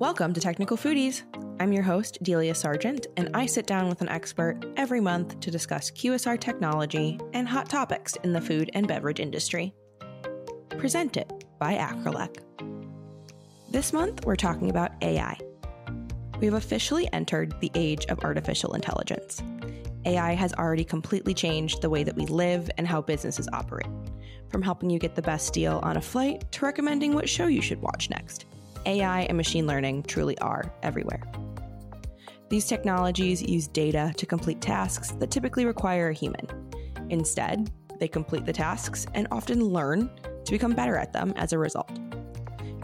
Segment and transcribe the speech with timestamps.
[0.00, 1.22] Welcome to Technical Foodies.
[1.58, 5.50] I'm your host, Delia Sargeant, and I sit down with an expert every month to
[5.50, 9.74] discuss QSR technology and hot topics in the food and beverage industry.
[10.68, 12.36] Presented by Acrelec.
[13.72, 15.36] This month, we're talking about AI.
[16.38, 19.42] We've officially entered the age of artificial intelligence.
[20.04, 23.90] AI has already completely changed the way that we live and how businesses operate,
[24.48, 27.60] from helping you get the best deal on a flight to recommending what show you
[27.60, 28.44] should watch next.
[28.86, 31.22] AI and machine learning truly are everywhere.
[32.48, 36.46] These technologies use data to complete tasks that typically require a human.
[37.10, 40.10] Instead, they complete the tasks and often learn
[40.44, 41.90] to become better at them as a result.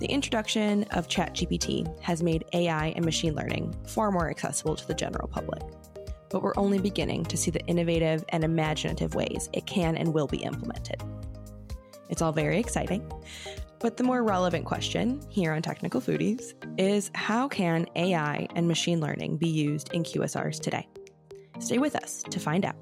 [0.01, 4.95] The introduction of ChatGPT has made AI and machine learning far more accessible to the
[4.95, 5.63] general public.
[6.29, 10.27] But we're only beginning to see the innovative and imaginative ways it can and will
[10.27, 11.01] be implemented.
[12.11, 13.11] It's all very exciting.
[13.85, 18.99] But the more relevant question here on Technical Foodies is how can AI and machine
[18.99, 20.89] learning be used in QSRs today?
[21.59, 22.77] Stay with us to find out.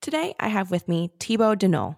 [0.00, 1.96] Today, I have with me Thibaud Denolle.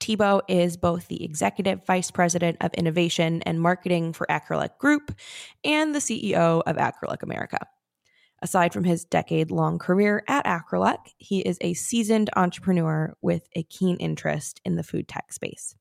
[0.00, 5.14] Thibaud is both the Executive Vice President of Innovation and Marketing for Acrelec Group
[5.64, 7.58] and the CEO of Acrelec America.
[8.40, 13.64] Aside from his decade long career at Acrelec, he is a seasoned entrepreneur with a
[13.64, 15.74] keen interest in the food tech space.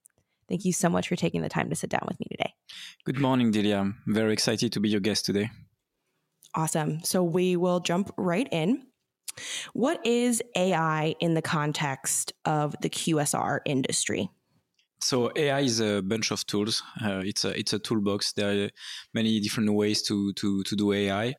[0.48, 2.54] Thank you so much for taking the time to sit down with me today.
[3.06, 3.80] Good morning, Delia.
[3.80, 5.50] I'm very excited to be your guest today.
[6.54, 7.04] Awesome.
[7.04, 8.84] So we will jump right in.
[9.74, 14.30] What is AI in the context of the QSR industry?
[15.02, 16.82] So AI is a bunch of tools.
[17.04, 18.34] Uh, it's a it's a toolbox.
[18.34, 18.70] There are
[19.14, 21.36] many different ways to to to do AI.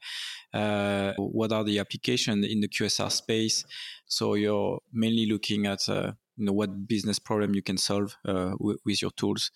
[0.53, 3.65] Uh, what are the applications in the QSR space?
[4.07, 8.51] So you're mainly looking at uh, you know what business problem you can solve uh,
[8.51, 9.51] w- with your tools.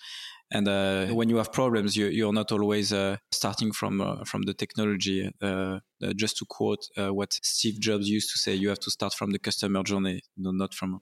[0.52, 4.42] And uh, when you have problems you, are not always uh, starting from uh, from
[4.42, 8.80] the technology uh, uh, just to quote what steve jobs used to say you have
[8.80, 11.00] to start from the customer journey no, not from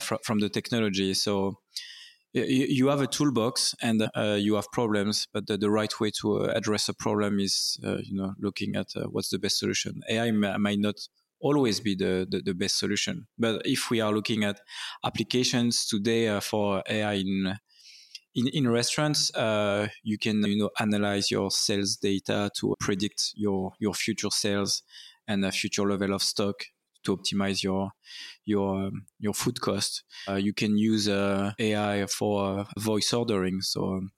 [0.00, 1.12] fr- from the technology.
[1.14, 1.58] So
[2.32, 4.08] you have a toolbox and
[4.38, 8.34] you have problems but the, the, right way to address a problem is you know
[8.38, 10.00] looking at what's the best solution.
[10.08, 10.96] Ai might not
[11.40, 13.26] always be the, the, the, best solution.
[13.38, 14.60] But if we are looking at
[15.04, 17.54] applications today uh, for AI in
[18.34, 23.72] in, in restaurants, uh, you can you know analyze your sales data to predict your
[23.80, 24.82] your future sales
[25.26, 26.64] and a future level of stock
[27.04, 27.90] to optimize your
[28.44, 30.04] your um, your food cost.
[30.28, 33.60] Uh, you can use uh, AI for voice ordering.
[33.60, 34.10] So um,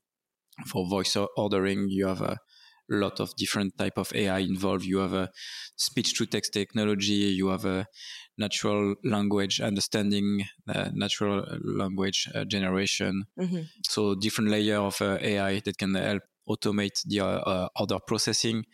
[0.66, 2.38] for voice ordering, you have a
[2.90, 4.84] lot of different type of AI involved.
[4.84, 5.30] You have a
[5.76, 7.12] speech to text technology.
[7.12, 7.86] You have a
[8.38, 13.24] natural language understanding, uh, natural language uh, generation.
[13.38, 13.62] Mm-hmm.
[13.88, 18.64] So different layer of uh, AI that can help automate the uh, order processing.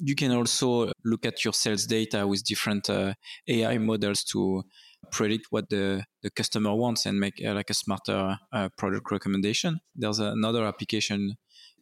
[0.00, 3.14] You can also look at your sales data with different uh,
[3.48, 4.62] AI models to
[5.10, 9.78] predict what the, the customer wants and make uh, like a smarter uh, product recommendation.
[9.94, 11.36] There's another application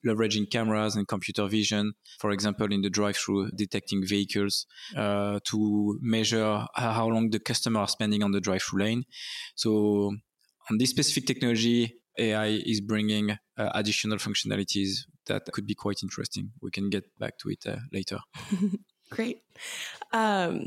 [0.07, 6.67] leveraging cameras and computer vision, for example, in the drive-through, detecting vehicles uh, to measure
[6.75, 9.05] how long the customer are spending on the drive-through lane.
[9.55, 10.15] So
[10.71, 13.37] on this specific technology, AI is bringing uh,
[13.75, 16.51] additional functionalities that could be quite interesting.
[16.61, 18.19] We can get back to it uh, later.
[19.11, 19.43] Great.
[20.13, 20.67] Um,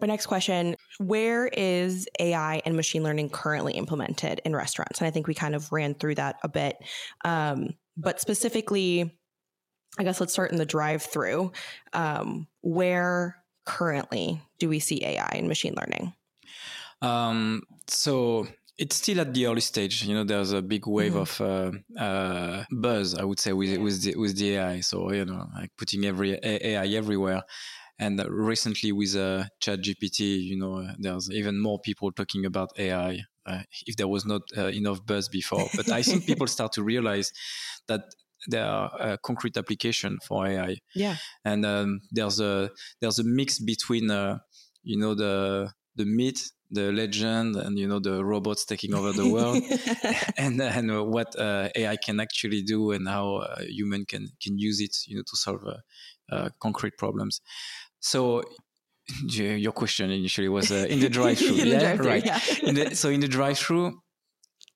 [0.00, 5.00] my next question Where is AI and machine learning currently implemented in restaurants?
[5.00, 6.76] And I think we kind of ran through that a bit.
[7.24, 9.18] Um, but specifically,
[9.98, 11.52] I guess let's start in the drive through.
[11.92, 16.12] Um, where currently do we see AI and machine learning?
[17.00, 18.46] Um, so
[18.78, 20.04] it's still at the early stage.
[20.04, 21.42] You know, there's a big wave mm-hmm.
[21.44, 24.80] of uh, uh, buzz, I would say, with with the, with the AI.
[24.80, 27.42] So you know, like putting every AI everywhere.
[27.98, 33.20] And recently with uh, ChatGPT, you know, there's even more people talking about AI.
[33.46, 36.82] Uh, if there was not uh, enough buzz before, but I think people start to
[36.82, 37.30] realize
[37.88, 38.00] that
[38.48, 40.76] there are a concrete application for AI.
[40.94, 42.70] Yeah, and um, there's a
[43.00, 44.38] there's a mix between uh,
[44.82, 49.28] you know the the myth, the legend, and you know the robots taking over the
[49.28, 49.62] world,
[50.36, 54.80] and and what uh, AI can actually do and how uh, human can can use
[54.80, 57.40] it, you know, to solve uh, uh, concrete problems.
[58.04, 58.42] So
[59.30, 62.24] your question initially was uh, in the drive-through, yeah, drive right?
[62.24, 62.40] Yeah.
[62.62, 63.98] in the, so in the drive-through,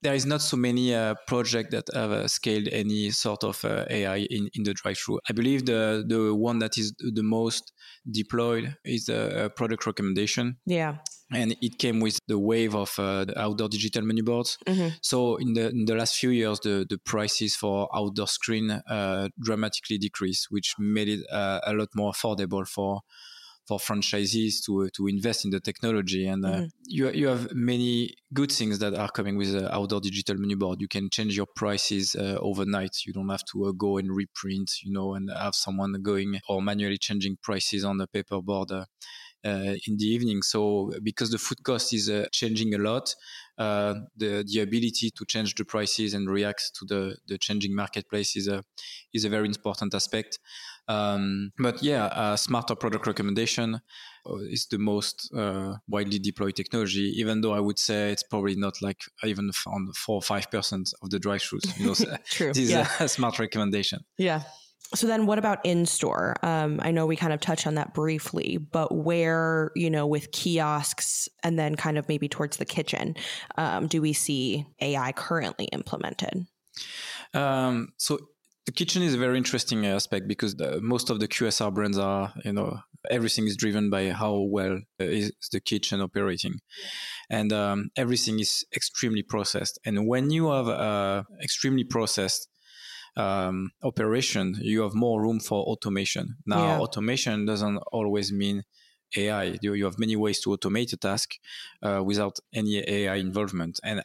[0.02, 3.84] there is not so many uh, projects that have uh, scaled any sort of uh,
[3.90, 5.20] AI in, in the drive-through.
[5.28, 7.72] I believe the the one that is the most
[8.10, 10.58] deployed is the product recommendation.
[10.66, 10.96] Yeah.
[11.30, 14.56] And it came with the wave of uh, the outdoor digital menu boards.
[14.66, 14.88] Mm-hmm.
[15.02, 19.28] So in the in the last few years, the, the prices for outdoor screen uh,
[19.38, 23.02] dramatically decreased, which made it uh, a lot more affordable for
[23.68, 26.26] for franchisees to to invest in the technology.
[26.26, 26.66] And uh, mm-hmm.
[26.86, 30.80] you you have many good things that are coming with the outdoor digital menu board.
[30.80, 32.96] You can change your prices uh, overnight.
[33.06, 36.62] You don't have to uh, go and reprint, you know, and have someone going or
[36.62, 38.72] manually changing prices on the paper board.
[38.72, 38.86] Uh,
[39.44, 40.42] uh, in the evening.
[40.42, 43.14] So because the food cost is uh, changing a lot,
[43.56, 48.36] uh, the the ability to change the prices and react to the the changing marketplace
[48.36, 48.64] is a
[49.14, 50.38] is a very important aspect.
[50.88, 53.80] Um, but yeah, uh, smarter product recommendation
[54.26, 57.12] uh, is the most uh, widely deployed technology.
[57.16, 60.92] Even though I would say it's probably not like even on four or five percent
[61.02, 61.78] of the drive-throughs.
[61.78, 62.52] You know, True.
[62.52, 62.88] This yeah.
[62.94, 64.00] is a smart recommendation.
[64.16, 64.42] Yeah.
[64.94, 66.36] So then, what about in store?
[66.42, 70.32] Um, I know we kind of touched on that briefly, but where you know with
[70.32, 73.14] kiosks and then kind of maybe towards the kitchen,
[73.58, 76.46] um, do we see AI currently implemented?
[77.34, 78.18] Um, so
[78.68, 82.34] the kitchen is a very interesting aspect because the, most of the QSR brands are,
[82.44, 82.80] you know,
[83.10, 86.60] everything is driven by how well uh, is the kitchen operating,
[87.30, 89.78] and um, everything is extremely processed.
[89.86, 92.46] And when you have uh, extremely processed
[93.16, 96.36] um, operation, you have more room for automation.
[96.44, 96.78] Now, yeah.
[96.78, 98.64] automation doesn't always mean
[99.16, 99.56] AI.
[99.62, 101.36] You, you have many ways to automate a task
[101.82, 104.02] uh, without any AI involvement, and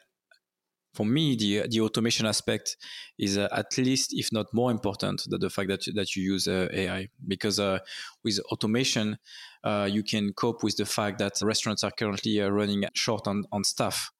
[0.93, 2.77] for me, the the automation aspect
[3.17, 6.23] is uh, at least, if not more important, than the fact that you, that you
[6.23, 7.07] use uh, AI.
[7.27, 7.79] Because uh,
[8.23, 9.17] with automation,
[9.63, 13.45] uh, you can cope with the fact that restaurants are currently uh, running short on,
[13.51, 14.11] on staff.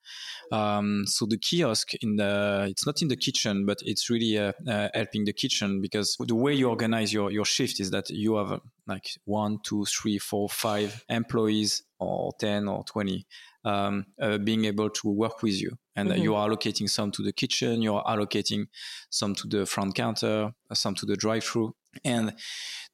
[0.52, 4.54] Um, so the kiosk in the it's not in the kitchen, but it's really uh,
[4.94, 8.60] helping the kitchen because the way you organize your your shift is that you have
[8.88, 13.26] like one, two, three, four, five employees or ten or twenty
[13.64, 14.06] um,
[14.44, 15.78] being able to work with you.
[15.96, 16.22] And mm-hmm.
[16.22, 18.66] you are allocating some to the kitchen, you are allocating
[19.10, 21.76] some to the front counter, some to the drive through.
[22.04, 22.34] And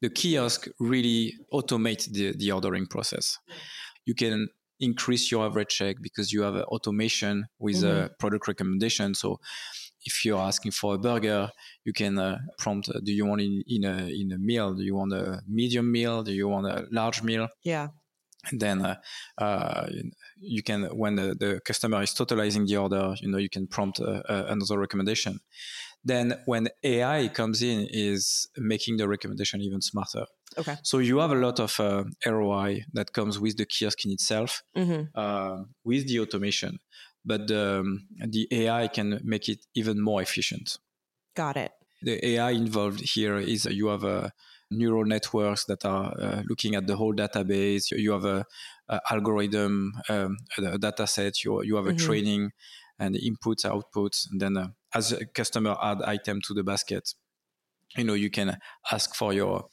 [0.02, 3.38] the kiosk really automate the, the ordering process.
[4.04, 4.48] You can
[4.80, 8.04] increase your average check because you have automation with mm-hmm.
[8.04, 9.14] a product recommendation.
[9.14, 9.40] So
[10.04, 11.50] if you're asking for a burger,
[11.84, 14.74] you can uh, prompt, uh, do you want it in a, in a meal?
[14.74, 16.22] Do you want a medium meal?
[16.22, 17.48] Do you want a large meal?
[17.62, 17.88] Yeah.
[18.50, 18.96] And then uh,
[19.38, 19.86] uh,
[20.40, 24.00] you can, when the, the, customer is totalizing the order, you know, you can prompt
[24.00, 25.40] uh, uh, another recommendation.
[26.02, 30.24] Then when AI comes in, is making the recommendation even smarter.
[30.56, 30.76] Okay.
[30.82, 34.62] So you have a lot of uh, ROI that comes with the kiosk in itself,
[34.76, 35.02] mm-hmm.
[35.14, 36.78] uh, with the automation,
[37.24, 40.78] but um, the AI can make it even more efficient.
[41.36, 41.72] Got it.
[42.02, 44.32] The AI involved here is you have a
[44.70, 47.90] neural networks that are uh, looking at the whole database.
[47.90, 48.44] You have a,
[48.88, 51.44] a algorithm, um, a data set.
[51.44, 52.06] You you have a mm-hmm.
[52.06, 52.50] training
[52.98, 57.14] and inputs, outputs, and then uh, as a customer add item to the basket,
[57.96, 58.58] you know you can
[58.92, 59.66] ask for your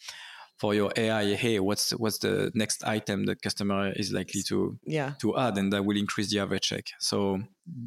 [0.58, 5.14] for your AI, hey, what's what's the next item the customer is likely to yeah.
[5.22, 6.86] to add, and that will increase the average check.
[7.00, 7.42] So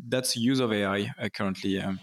[0.08, 2.00] that's use of AI uh, currently um,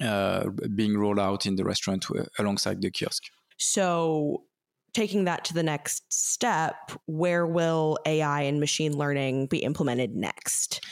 [0.00, 3.24] uh, being rolled out in the restaurant uh, alongside the kiosk.
[3.58, 4.44] So,
[4.92, 10.84] taking that to the next step, where will AI and machine learning be implemented next?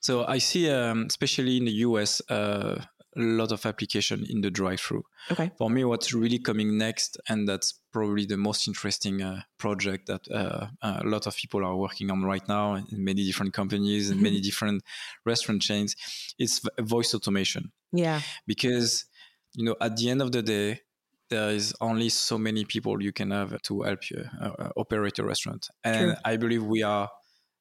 [0.00, 2.82] So, I see, um, especially in the US, uh,
[3.16, 5.04] a lot of application in the drive-through.
[5.32, 5.50] Okay.
[5.58, 10.30] For me, what's really coming next, and that's probably the most interesting uh, project that
[10.30, 14.22] uh, a lot of people are working on right now in many different companies and
[14.22, 14.82] many different
[15.26, 15.96] restaurant chains,
[16.38, 17.72] is voice automation.
[17.92, 18.20] Yeah.
[18.46, 19.06] Because
[19.54, 20.80] you know, at the end of the day,
[21.30, 25.18] there is only so many people you can have to help you uh, uh, operate
[25.18, 25.68] a restaurant.
[25.84, 26.14] And True.
[26.24, 27.08] I believe we are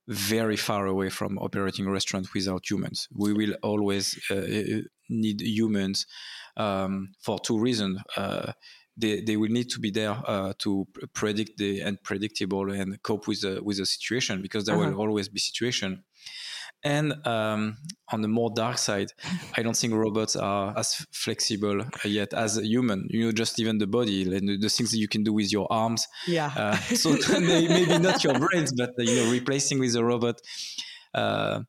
[0.08, 3.08] very far away from operating a restaurant without humans.
[3.16, 6.08] We will always uh, uh need humans
[6.58, 8.00] um, for two reasons.
[8.18, 8.54] Uh,
[8.98, 13.42] they, they will need to be there uh, to predict the unpredictable and cope with
[13.42, 14.92] the with the situation because there uh-huh.
[14.92, 16.04] will always be situation
[16.84, 17.78] and um,
[18.12, 19.12] on the more dark side,
[19.58, 23.08] I don't think robots are as flexible yet as a human.
[23.10, 25.72] You know, just even the body and the things that you can do with your
[25.72, 26.08] arms.
[26.28, 26.52] Yeah.
[26.56, 30.42] Uh, so maybe not your brains, but uh, you know, replacing with a robot.
[31.14, 31.62] Uh,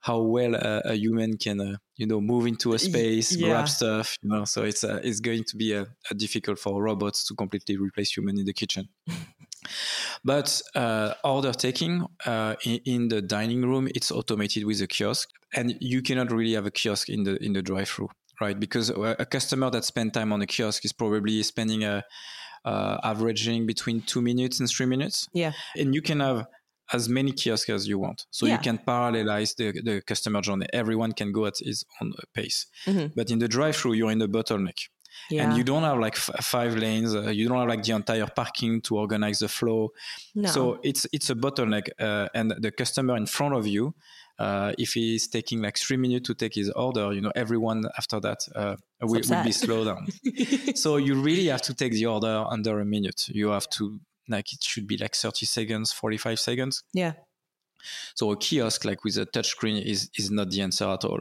[0.00, 3.48] how well a, a human can, uh, you know, move into a space, yeah.
[3.48, 4.16] grab stuff.
[4.22, 7.76] You know, so it's uh, it's going to be uh, difficult for robots to completely
[7.76, 8.88] replace human in the kitchen.
[10.24, 15.28] But uh, order taking uh, in, in, the dining room, it's automated with a kiosk,
[15.54, 18.08] and you cannot really have a kiosk in the in the drive-through,
[18.40, 18.58] right?
[18.58, 22.04] Because a customer that spend time on a kiosk is probably spending a
[22.64, 25.28] uh, averaging between two minutes and three minutes.
[25.32, 26.46] Yeah, and you can have
[26.92, 28.26] as many kiosks as you want.
[28.30, 28.54] So yeah.
[28.54, 30.66] you can parallelize the, the customer journey.
[30.72, 32.66] Everyone can go at his own pace.
[32.86, 33.12] Mm-hmm.
[33.14, 34.78] But in the drive-through, you're in the bottleneck.
[35.30, 35.44] Yeah.
[35.44, 37.14] And you don't have like f- five lanes.
[37.14, 39.92] Uh, you don't have like the entire parking to organize the flow.
[40.34, 40.48] No.
[40.48, 43.94] So it's it's a bottleneck, uh, and the customer in front of you,
[44.38, 48.20] uh, if he's taking like three minutes to take his order, you know everyone after
[48.20, 50.06] that uh, will, will, be slowed down.
[50.74, 53.28] so you really have to take the order under a minute.
[53.28, 57.12] You have to like it should be like 30 seconds 45 seconds yeah
[58.14, 61.20] so a kiosk like with a touchscreen is is not the answer at all.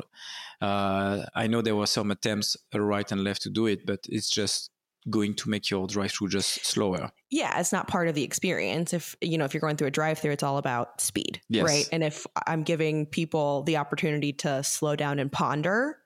[0.61, 4.29] Uh, i know there were some attempts right and left to do it but it's
[4.29, 4.71] just
[5.09, 7.11] going to make your drive through just slower.
[7.29, 8.93] Yeah it's not part of the experience.
[8.93, 11.63] If you know if you're going through a drive through it's all about speed yes.
[11.63, 11.89] right?
[11.91, 15.97] And if i'm giving people the opportunity to slow down and ponder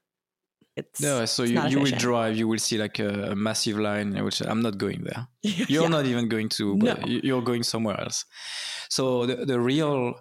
[0.75, 3.77] it's no so it's you, you will drive you will see like a, a massive
[3.77, 5.27] line which i'm not going there.
[5.41, 5.87] You're yeah.
[5.87, 6.97] not even going to no.
[7.05, 8.25] you're going somewhere else.
[8.89, 10.19] So the, the real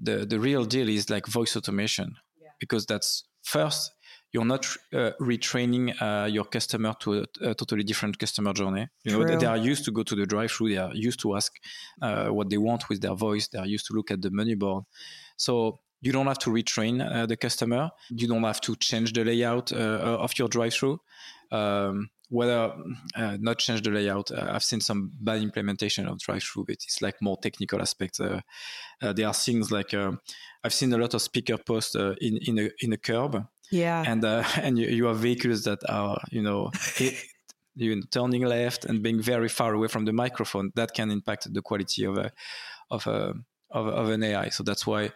[0.00, 2.48] the, the real deal is like voice automation yeah.
[2.58, 3.92] because that's first
[4.32, 8.86] you're not uh, retraining uh, your customer to a, a, totally different customer journey.
[9.02, 10.70] You know, they are used to go to the drive-through.
[10.70, 11.52] They are used to ask
[12.00, 13.48] uh, what they want with their voice.
[13.48, 14.84] They are used to look at the menu board.
[15.36, 17.90] So you don't have to retrain uh, the customer.
[18.08, 21.00] You don't have to change the layout uh of your drive-through.
[21.50, 22.72] Um, whether
[23.16, 26.64] uh, not change the layout, uh, I've seen some bad implementation of drive-through.
[26.64, 28.20] But it's like more technical aspects.
[28.20, 28.40] Uh,
[29.00, 32.92] there are things like I've seen a lot of speaker posts in in a in
[32.92, 33.46] a curb.
[33.70, 34.24] Yeah, and
[34.64, 36.70] and you, you, have vehicles that are you know.
[37.76, 41.62] you turning left and being very far away from the microphone that can impact the
[41.62, 42.30] quality of a
[42.90, 43.32] of a
[43.70, 44.48] of, of an AI.
[44.48, 45.12] So that's why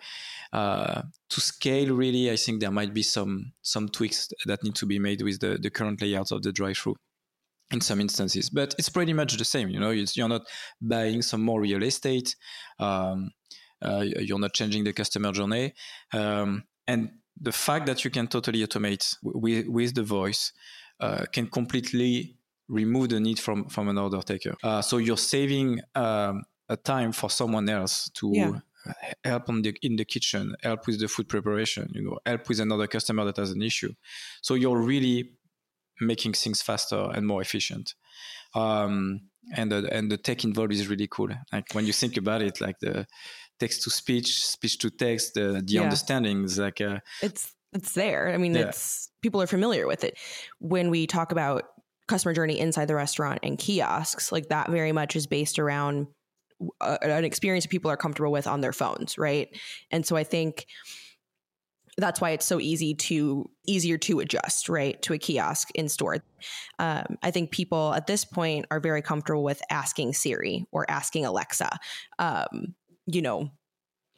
[0.54, 4.86] uh, to scale, really, I think there might be some some tweaks that need to
[4.86, 6.94] be made with the, the current layouts of the drive-through
[7.72, 8.50] in some instances.
[8.50, 9.68] But it's pretty much the same.
[9.68, 10.42] You know, you're not
[10.80, 12.36] buying some more real estate.
[12.78, 13.32] Um,
[13.82, 15.74] uh, you're not changing the customer journey,
[16.12, 20.52] um, and the fact that you can totally automate with with the voice
[21.00, 22.36] uh, can completely
[22.68, 24.54] remove the need from from an order taker.
[24.62, 28.60] Uh, so you're saving um, a time for someone else to yeah.
[29.24, 32.60] Help on the in the kitchen, help with the food preparation, you know, help with
[32.60, 33.92] another customer that has an issue.
[34.42, 35.36] So you're really
[36.00, 37.94] making things faster and more efficient.
[38.54, 41.28] Um, and the, and the tech involved is really cool.
[41.52, 43.06] Like when you think about it, like the
[43.60, 45.82] text to speech, speech to text, the, the yeah.
[45.82, 48.32] understanding is like a, it's it's there.
[48.32, 48.68] I mean, yeah.
[48.68, 50.16] it's people are familiar with it.
[50.60, 51.64] When we talk about
[52.06, 56.06] customer journey inside the restaurant and kiosks, like that very much is based around
[56.80, 59.48] an experience people are comfortable with on their phones, right?
[59.90, 60.66] And so I think
[61.96, 66.24] that's why it's so easy to easier to adjust right to a kiosk in store.
[66.78, 71.24] Um, i think people at this point are very comfortable with asking siri or asking
[71.24, 71.70] alexa
[72.18, 72.74] um,
[73.06, 73.50] you know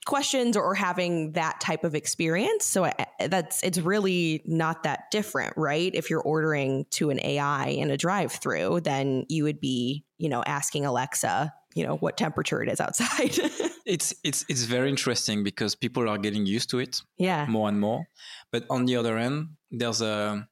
[0.07, 2.65] questions or having that type of experience.
[2.65, 2.95] So I,
[3.27, 5.93] that's it's really not that different right?
[5.93, 10.29] If you're ordering to an ai in a drive through then you would be you
[10.29, 13.39] know asking alexa you know what temperature it is outside
[13.87, 17.79] it's it's it's very interesting because people are getting used to it yeah more and
[17.79, 18.07] more
[18.51, 20.49] but on the other end there's a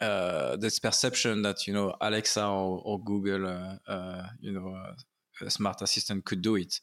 [0.00, 4.92] uh, this perception that you know alexa or, or google uh, uh, you know uh,
[5.40, 6.80] a smart assistant could do it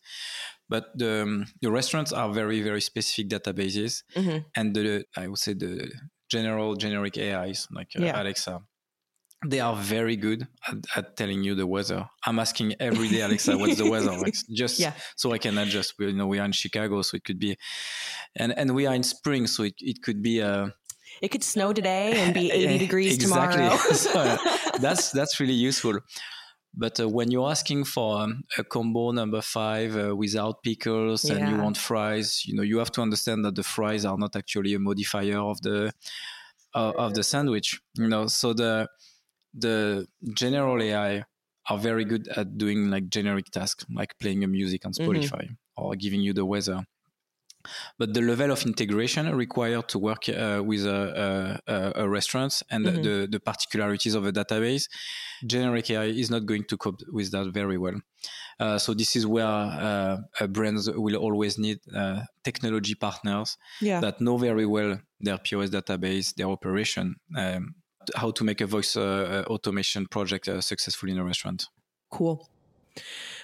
[0.70, 4.40] but the, um, the restaurants are very very specific databases mm-hmm.
[4.56, 5.92] and the i would say the
[6.30, 8.20] general generic ais like uh, yeah.
[8.20, 8.60] alexa
[9.46, 12.08] they are very good at, at, telling you the weather.
[12.26, 14.18] I'm asking every day, Alexa, what's the weather?
[14.18, 14.94] Like just yeah.
[15.16, 15.96] so I can adjust.
[15.98, 17.58] We, you know, we are in Chicago, so it could be,
[18.36, 20.42] and and we are in spring, so it, it could be.
[20.42, 20.70] Uh,
[21.22, 23.58] it could snow today and be 80 degrees exactly.
[23.58, 23.78] tomorrow.
[23.94, 24.38] so, uh,
[24.80, 26.00] that's that's really useful.
[26.76, 31.36] But uh, when you're asking for um, a combo number five uh, without pickles yeah.
[31.36, 34.36] and you want fries, you know, you have to understand that the fries are not
[34.36, 35.94] actually a modifier of the
[36.74, 37.80] uh, of the sandwich.
[37.96, 38.88] You know, so the
[39.54, 41.24] the general AI
[41.70, 45.10] are very good at doing like generic tasks, like playing a music on mm-hmm.
[45.10, 45.84] Spotify mm-hmm.
[45.84, 46.84] or giving you the weather.
[47.98, 52.86] But the level of integration required to work uh, with a, a, a, restaurant and
[52.86, 53.02] mm-hmm.
[53.02, 54.90] the, the particularities of a database,
[55.48, 57.96] generic AI is not going to cope with that very well.
[58.60, 60.18] Uh, so this is where uh,
[60.48, 64.02] brands will always need uh, technology partners yeah.
[64.02, 67.76] that know very well their POS database, their operation, um,
[68.16, 71.68] how to make a voice uh, uh, automation project uh, successful in a restaurant.
[72.12, 72.48] Cool.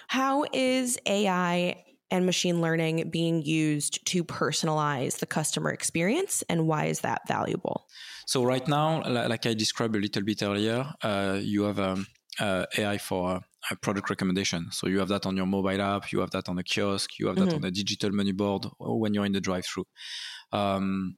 [0.07, 6.85] How is AI and machine learning being used to personalize the customer experience, and why
[6.85, 7.87] is that valuable?
[8.25, 12.07] So right now, like I described a little bit earlier, uh, you have um,
[12.39, 14.71] uh, AI for uh, product recommendation.
[14.71, 17.27] So you have that on your mobile app, you have that on a kiosk, you
[17.27, 17.57] have that mm-hmm.
[17.57, 19.85] on a digital menu board or when you're in the drive-through.
[20.51, 21.17] Um,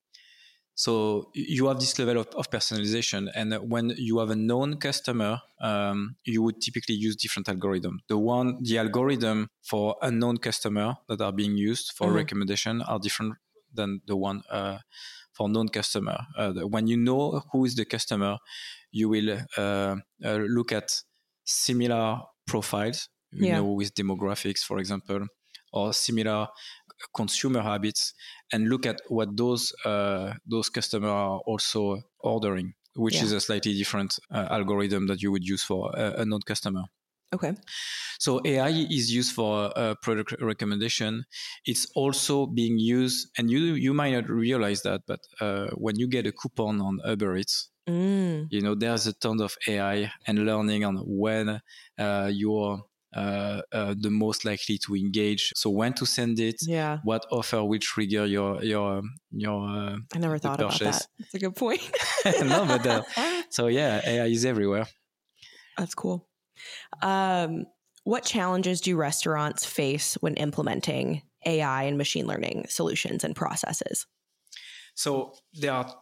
[0.81, 5.39] so you have this level of, of, personalization, and when you have a known customer,
[5.61, 7.99] um, you would typically use different algorithm.
[8.07, 12.15] The one, the algorithm for unknown customer that are being used for mm-hmm.
[12.15, 13.35] recommendation are different
[13.71, 14.79] than the one uh,
[15.33, 16.17] for known customer.
[16.35, 18.37] Uh, when you know who is the customer,
[18.91, 20.99] you will uh, uh look at
[21.43, 23.07] similar profiles.
[23.31, 23.57] You yeah.
[23.57, 25.27] know, with demographics, for example,
[25.71, 26.47] or similar
[27.13, 28.13] consumer habits
[28.51, 33.23] and look at what those uh, those customers are also ordering, which yeah.
[33.23, 36.83] is a slightly different uh, algorithm that you would use for a, a non-customer.
[37.33, 37.53] Okay.
[38.19, 41.23] So AI is used for uh, product recommendation.
[41.65, 46.07] It's also being used, and you you might not realize that, but uh, when you
[46.07, 48.47] get a coupon on Uber Eats, mm.
[48.49, 51.61] you know there's a ton of AI and learning on when
[51.97, 52.83] uh, your
[53.15, 55.53] uh, uh, the most likely to engage.
[55.55, 56.99] So when to send it, yeah.
[57.03, 59.01] what offer will trigger your your
[59.31, 59.67] your.
[59.67, 60.81] Uh, I never thought purchase.
[60.81, 61.07] about that.
[61.19, 61.81] That's a good point.
[62.25, 63.03] no, but uh,
[63.49, 64.87] so yeah, AI is everywhere.
[65.77, 66.27] That's cool.
[67.01, 67.65] Um,
[68.03, 74.07] what challenges do restaurants face when implementing AI and machine learning solutions and processes?
[74.95, 75.93] So there are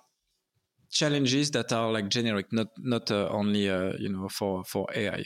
[0.89, 5.23] challenges that are like generic, not not uh, only uh, you know for for AI.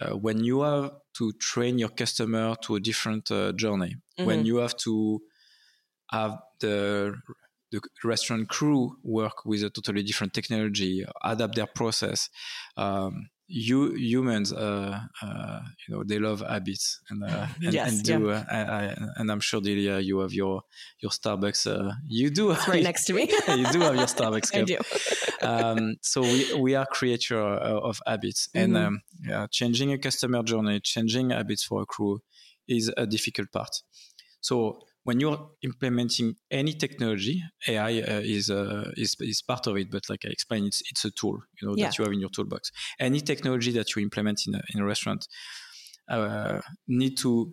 [0.00, 4.24] Uh, when you have to train your customer to a different uh, journey, mm-hmm.
[4.24, 5.20] when you have to
[6.10, 7.14] have the
[7.72, 12.28] the restaurant crew work with a totally different technology, adapt their process.
[12.76, 18.02] Um, you humans, uh, uh, you know, they love habits and uh, and, yes, and
[18.04, 18.28] do.
[18.28, 18.44] Yeah.
[18.48, 20.62] I, I, and I'm sure, Delia, you have your
[21.00, 21.66] your Starbucks.
[21.66, 23.22] Uh, you do it's right next to me.
[23.48, 24.62] you do have your Starbucks cup.
[24.62, 24.78] I do.
[25.46, 28.76] um, so we we are creature of habits, mm-hmm.
[28.76, 32.20] and um, yeah, changing a customer journey, changing habits for a crew
[32.68, 33.82] is a difficult part.
[34.40, 34.78] So
[35.10, 39.90] when you're implementing any technology, AI uh, is, uh, is is part of it.
[39.90, 41.86] But like I explained, it's it's a tool, you know, yeah.
[41.86, 42.70] that you have in your toolbox.
[43.00, 45.26] Any technology that you implement in a, in a restaurant
[46.08, 47.52] uh, need to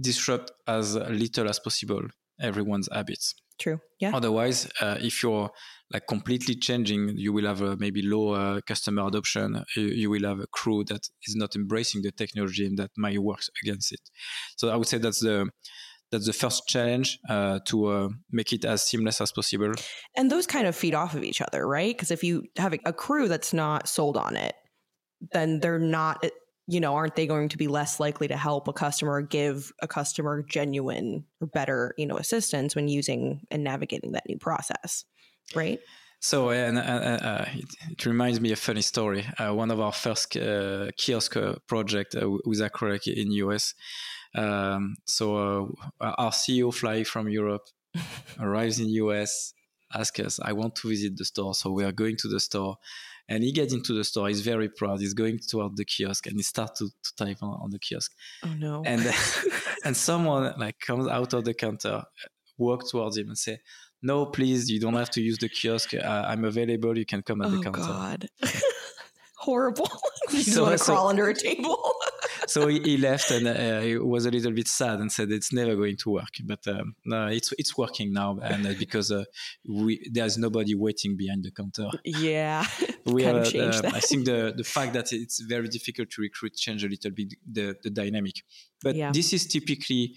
[0.00, 2.02] disrupt as little as possible
[2.40, 3.34] everyone's habits.
[3.60, 3.78] True.
[4.00, 4.16] Yeah.
[4.16, 5.50] Otherwise, uh, if you're
[5.92, 9.64] like completely changing, you will have a maybe low uh, customer adoption.
[9.76, 13.18] You, you, will have a crew that is not embracing the technology and that might
[13.18, 14.00] work against it.
[14.56, 15.50] So I would say that's the
[16.10, 19.72] that's the first challenge uh, to uh, make it as seamless as possible.
[20.16, 21.94] And those kind of feed off of each other, right?
[21.94, 24.54] Because if you have a crew that's not sold on it,
[25.32, 26.24] then they're not,
[26.66, 29.88] you know, aren't they going to be less likely to help a customer, give a
[29.88, 35.04] customer genuine or better, you know, assistance when using and navigating that new process,
[35.54, 35.78] right?
[36.22, 39.24] So, and uh, uh, it, it, reminds me of a funny story.
[39.38, 43.72] Uh, one of our first uh, kiosk uh, project with Acrelec in US,
[44.34, 47.66] um, so uh, our CEO fly from Europe,
[48.40, 49.52] arrives in US,
[49.94, 52.76] asks us, "I want to visit the store." So we are going to the store,
[53.28, 54.28] and he gets into the store.
[54.28, 55.00] He's very proud.
[55.00, 58.12] He's going toward the kiosk, and he starts to, to type on, on, the kiosk.
[58.44, 58.82] Oh no!
[58.86, 59.12] And
[59.84, 62.04] and someone like comes out of the counter,
[62.58, 63.58] walk towards him, and say.
[64.02, 65.92] No, please, you don't have to use the kiosk.
[65.92, 66.96] Uh, I'm available.
[66.96, 67.80] You can come at oh, the counter.
[67.80, 68.28] God.
[69.36, 69.90] Horrible.
[70.30, 71.76] you so, want to crawl under a table
[72.46, 75.52] so he, he, left and uh, he was a little bit sad and said it's
[75.52, 76.34] never going to work.
[76.44, 79.24] But um, no, it's it's working now, and uh, because uh,
[79.68, 81.88] we there's nobody waiting behind the counter.
[82.04, 82.66] Yeah,
[83.06, 86.84] we of uh, I think the the fact that it's very difficult to recruit change
[86.84, 88.36] a little bit the the dynamic.
[88.82, 89.12] But yeah.
[89.12, 90.14] this is typically.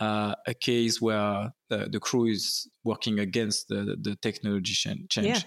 [0.00, 5.26] Uh, a case where the, the, crew is working against the, the technology change.
[5.26, 5.40] Yeah.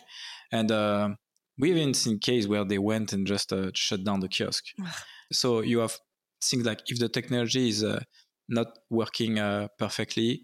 [0.52, 1.10] And uh,
[1.58, 4.66] we've even seen case where they went and just uh, shut down the kiosk.
[5.32, 5.98] so you have
[6.44, 8.02] things like if the technology is uh,
[8.50, 10.42] not working uh, perfectly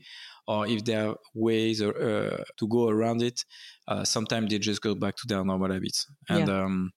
[0.47, 3.43] or if there are ways or, uh, to go around it
[3.88, 6.63] uh, sometimes they just go back to their normal habits and yeah.
[6.63, 6.91] um,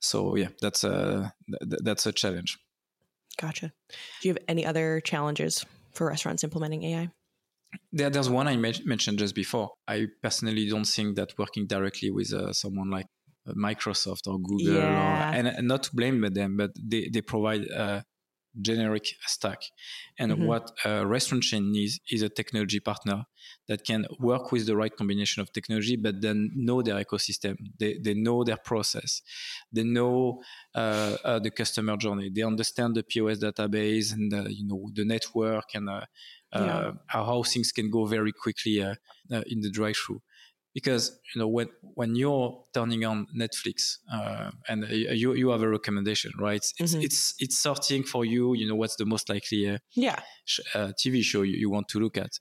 [0.00, 2.58] so yeah that's a th- that's a challenge
[3.38, 3.72] gotcha
[4.20, 7.10] do you have any other challenges for restaurants implementing ai
[7.92, 9.70] there, there's one I mentioned just before.
[9.86, 13.06] I personally don't think that working directly with uh, someone like
[13.46, 15.32] uh, Microsoft or Google, yeah.
[15.32, 17.66] or, and, not to blame them, but they, they provide
[18.60, 19.62] generic stack.
[20.18, 20.46] And mm-hmm.
[20.46, 23.24] what a restaurant chain needs is a technology partner
[23.68, 27.56] that can work with the right combination of technology, but then know their ecosystem.
[27.78, 29.22] They, they know their process.
[29.72, 30.42] They know
[30.74, 32.30] uh, uh, the customer journey.
[32.34, 36.06] They understand the POS database and uh, you know the network and uh,
[36.54, 36.92] yeah.
[37.06, 38.94] how things can go very quickly uh,
[39.32, 40.22] uh, in the drive-through
[40.76, 45.62] because you know when when you're turning on Netflix uh, and uh, you you have
[45.62, 46.64] a recommendation, right?
[46.78, 47.00] It's mm-hmm.
[47.00, 48.54] it's it's sorting for you.
[48.54, 51.88] You know what's the most likely uh, yeah sh- uh, TV show you, you, want
[51.88, 52.32] to look at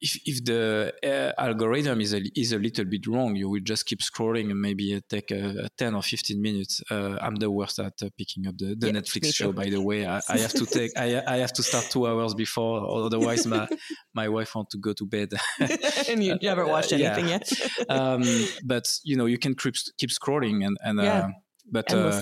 [0.00, 3.86] if, if the uh, algorithm is a, is a little bit wrong, you will just
[3.86, 6.82] keep scrolling and maybe take a, a 10 or 15 minutes.
[6.90, 9.80] Uh, I'm the worst at uh, picking up the, the yeah, Netflix show, by the
[9.80, 10.06] way.
[10.06, 13.68] I, I have to take, I, I have to start two hours before, otherwise my,
[14.14, 15.32] my wife wants to go to bed.
[16.08, 17.38] and you, haven't watched anything yeah.
[17.38, 17.90] yet.
[17.90, 18.24] um,
[18.64, 21.18] but you know, you can keep, keep scrolling and, and, yeah.
[21.18, 21.28] Uh,
[21.70, 22.20] but, uh,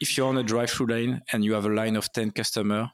[0.00, 2.90] if you're on a drive-through lane and you have a line of 10 customer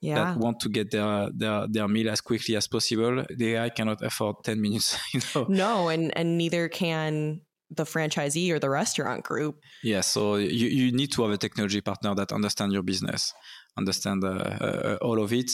[0.00, 0.14] yeah.
[0.14, 3.24] that want to get their, their their meal as quickly as possible.
[3.36, 4.98] The AI cannot afford ten minutes.
[5.14, 5.46] You know.
[5.48, 9.60] No, and and neither can the franchisee or the restaurant group.
[9.82, 13.32] Yeah, so you, you need to have a technology partner that understand your business,
[13.78, 15.52] understand uh, uh, all of it,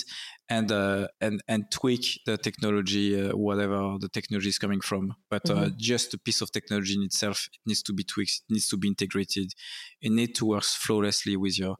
[0.48, 5.14] and uh, and and tweak the technology, uh, whatever the technology is coming from.
[5.28, 5.74] But uh, mm-hmm.
[5.76, 8.78] just a piece of technology in itself it needs to be tweaked, it needs to
[8.78, 9.52] be integrated,
[10.00, 11.76] it needs to work flawlessly with your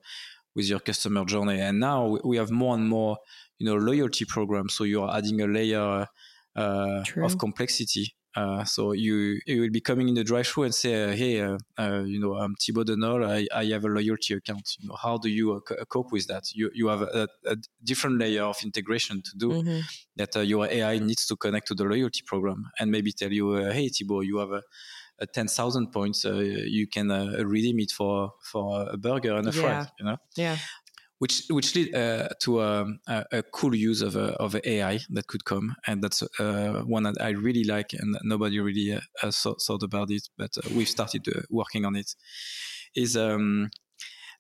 [0.57, 1.61] with your customer journey.
[1.61, 3.19] And now we have more and more,
[3.59, 4.75] you know, loyalty programs.
[4.75, 6.07] So you're adding a layer
[6.57, 8.17] uh, of complexity.
[8.35, 11.57] Uh, so you you will be coming in the drive-through and say, uh, "Hey, uh,
[11.79, 13.25] uh, you know, I'm Thibaud Denolle.
[13.25, 14.77] I, I have a loyalty account.
[14.79, 16.45] You know, how do you uh, c- cope with that?
[16.53, 19.81] You you have a, a, different layer of integration to do mm-hmm.
[20.17, 23.89] that your AI needs to connect to the loyalty program and maybe tell you, "Hey,
[23.89, 24.63] Thibaud, you have a
[25.21, 29.53] uh, 10,000 points, uh, you can uh, redeem it for for a burger and a
[29.53, 29.63] yeah.
[29.63, 29.87] fry.
[29.99, 30.17] You know.
[30.37, 30.57] Yeah
[31.19, 35.27] which which lead uh, to um, a, a, cool use of a, of AI that
[35.27, 39.83] could come, and that's uh, one that I really like, and nobody really uh, thought
[39.83, 42.15] about it, but we've started working on it.
[42.95, 43.71] Is um,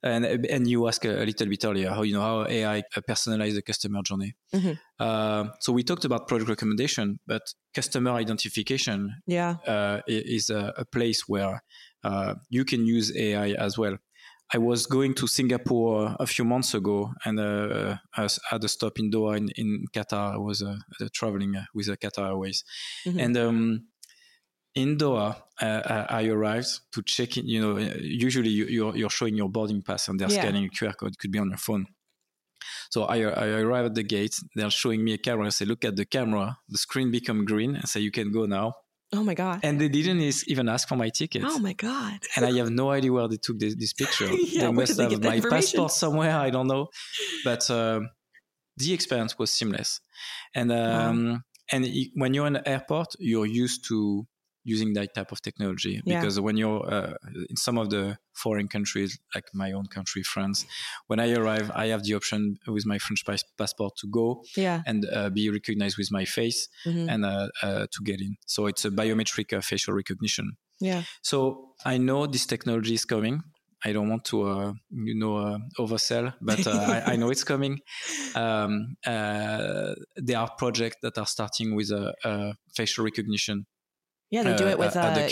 [0.02, 3.62] and and you asked a, little bit earlier how you know how AI personalize the
[3.62, 4.34] customer journey.
[4.54, 4.72] Mm-hmm.
[4.98, 7.42] Uh, so we talked about product recommendation, but
[7.74, 9.56] customer identification yeah.
[9.66, 11.62] uh, is a, a, place where
[12.04, 13.98] uh, you can use AI as well.
[14.54, 18.98] I was going to Singapore a few months ago and uh, I had a stop
[18.98, 20.34] in Doha in, in Qatar.
[20.34, 20.76] I was uh,
[21.12, 22.62] traveling with Qatar Airways.
[23.04, 23.18] Mm-hmm.
[23.18, 23.86] And um,
[24.76, 27.48] in Doha, uh, I arrived to check in.
[27.48, 30.42] You know, usually you, are you're, you're showing your boarding pass and they're yeah.
[30.42, 31.12] scanning a QR code.
[31.12, 31.86] It could be on your phone.
[32.90, 34.36] So I, I arrive at the gate.
[34.54, 35.46] They're showing me a camera.
[35.46, 36.58] I say, look at the camera.
[36.68, 37.74] The screen become green.
[37.74, 38.74] and say, you can go now.
[39.12, 39.60] Oh my god!
[39.62, 41.42] And they didn't even ask for my ticket.
[41.44, 42.18] Oh my god!
[42.34, 44.26] and I have no idea where they took this, this picture.
[44.32, 46.36] yeah, they must have my passport somewhere.
[46.36, 46.88] I don't know,
[47.44, 48.00] but uh,
[48.76, 50.00] the experience was seamless.
[50.56, 51.38] And um, wow.
[51.70, 51.86] and
[52.16, 54.26] when you're in the airport, you're used to
[54.66, 56.20] using that type of technology yeah.
[56.20, 57.14] because when you're uh,
[57.48, 60.66] in some of the foreign countries like my own country france
[61.06, 63.22] when i arrive i have the option with my french
[63.56, 64.82] passport to go yeah.
[64.84, 67.08] and uh, be recognized with my face mm-hmm.
[67.08, 71.70] and uh, uh to get in so it's a biometric uh, facial recognition yeah so
[71.84, 73.42] i know this technology is coming
[73.84, 77.44] I don't want to, uh, you know, uh, oversell, but uh, I, I, know it's
[77.44, 77.78] coming.
[78.34, 83.66] Um, uh, there are projects that are starting with a, facial recognition
[84.30, 85.28] yeah, they do it uh, with uh,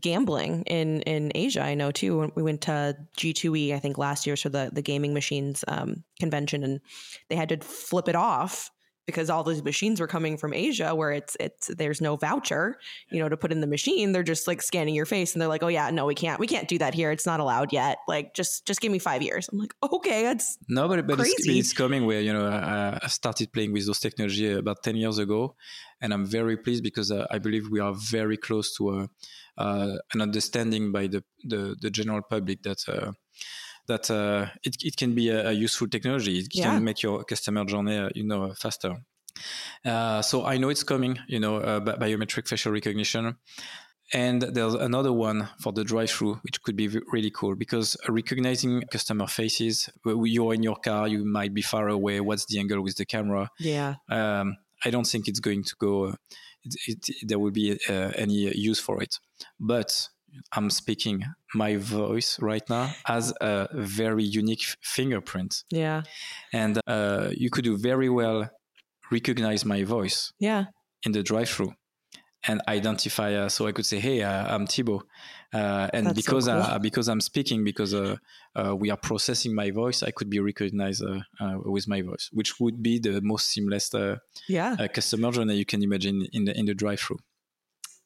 [0.00, 1.62] gambling in in Asia.
[1.62, 2.30] I know too.
[2.36, 6.62] We went to G2E, I think last year for the the gaming machines um, convention,
[6.62, 6.80] and
[7.28, 8.70] they had to flip it off
[9.06, 12.78] because all these machines were coming from Asia where it's it's there's no voucher,
[13.10, 14.12] you know, to put in the machine.
[14.12, 16.40] They're just like scanning your face and they're like, "Oh yeah, no, we can't.
[16.40, 17.10] We can't do that here.
[17.10, 17.98] It's not allowed yet.
[18.08, 21.46] Like just just give me 5 years." I'm like, "Okay, that's No, but, but it's,
[21.46, 25.18] it's, coming where, you know, I, I, started playing with those technology about 10 years
[25.18, 25.54] ago
[26.00, 29.08] and I'm very pleased because uh, I believe we are very close to a,
[29.58, 33.12] uh, an understanding by the, the, the general public that uh,
[33.88, 36.38] that uh, it, it can be a, a useful technology.
[36.38, 36.64] It yeah.
[36.64, 38.96] can make your customer journey, uh, you know, faster.
[39.84, 43.36] Uh, so I know it's coming, you know, uh, biometric facial recognition.
[44.12, 49.26] And there's another one for the drive-through, which could be really cool because recognizing customer
[49.26, 52.20] faces, you're in your car, you might be far away.
[52.20, 53.50] What's the angle with the camera?
[53.58, 53.96] Yeah.
[54.08, 56.14] Um, I don't think it's going to go.
[56.62, 59.18] It, it, there will be uh, any use for it.
[59.58, 60.08] But
[60.52, 65.64] I'm speaking my voice right now has a very unique fingerprint.
[65.70, 66.02] Yeah.
[66.52, 68.50] And uh, you could do very well
[69.10, 70.32] recognize my voice.
[70.38, 70.64] Yeah.
[71.04, 71.74] In the drive-through.
[72.48, 73.34] and identify.
[73.34, 75.00] Uh, so I could say, "Hey, uh, I'm Thibaud,"
[75.52, 76.62] uh, and That's so because cool.
[76.62, 78.16] uh, because I'm speaking, because uh,
[78.54, 82.30] uh, we are processing my voice, I could be recognized uh, uh, with my voice,
[82.32, 84.16] which would be the most seamless uh,
[84.48, 84.76] Yeah.
[84.78, 87.18] uh, customer journey you can imagine in the in the drive-through.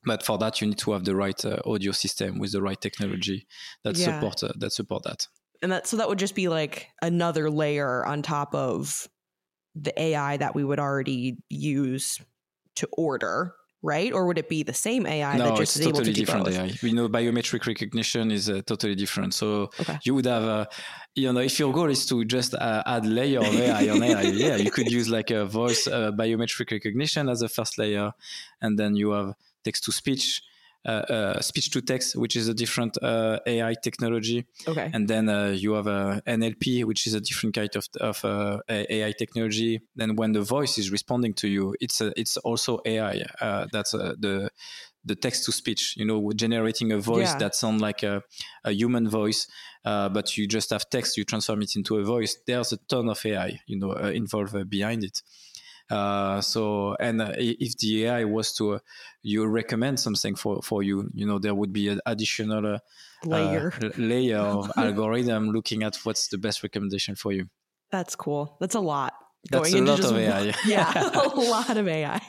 [0.04, 2.80] But for that, you need to have the right uh, audio system with the right
[2.80, 3.46] technology
[3.84, 4.14] that Yeah.
[4.14, 5.26] support uh, that support that.
[5.62, 9.08] And that so that would just be like another layer on top of
[9.74, 12.18] the AI that we would already use
[12.76, 14.12] to order, right?
[14.12, 16.46] Or would it be the same AI that just it's is able totally to different
[16.46, 16.48] both?
[16.48, 16.78] AI.
[16.82, 19.34] We know biometric recognition is uh, totally different.
[19.34, 19.98] So Okay.
[20.02, 20.66] you would have, uh,
[21.14, 24.22] you know, if your goal is to just uh, add layer of AI on AI,
[24.22, 28.12] yeah, you could use like a voice uh, biometric recognition as a first layer,
[28.60, 29.34] and then you have
[29.64, 30.42] text to speech.
[30.82, 34.88] Uh, uh, speech to text, which is a different uh, AI technology, Okay.
[34.94, 38.60] and then uh, you have a NLP, which is a different kind of, of uh,
[38.66, 39.82] AI technology.
[39.94, 43.26] Then when the voice is responding to you, it's a, it's also AI.
[43.42, 44.48] Uh, that's uh, the
[45.04, 45.96] the text to speech.
[45.98, 47.38] You know, generating a voice Yeah.
[47.40, 48.22] that sounds like a,
[48.64, 49.46] a human voice,
[49.84, 51.18] uh, but you just have text.
[51.18, 52.38] You transform it into a voice.
[52.46, 55.20] There's a ton of AI, you know, uh, involved uh, behind it.
[55.90, 58.78] Uh, so, and uh, if the AI was to uh,
[59.22, 62.78] you recommend something for, for you, you know, there would be an additional uh,
[63.24, 63.72] Layer.
[63.82, 67.48] uh, layer of algorithm looking at what's the best recommendation for you.
[67.90, 68.56] That's cool.
[68.60, 69.14] That's a lot.
[69.50, 72.22] That's going a into lot just of one- yeah, a lot of AI.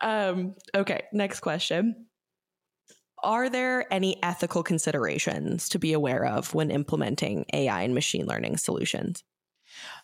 [0.00, 2.06] Um, okay, next question.
[3.22, 8.58] Are there any ethical considerations to be aware of when implementing AI and machine learning
[8.58, 9.24] solutions?